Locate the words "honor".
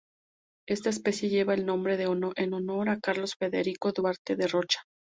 2.55-2.89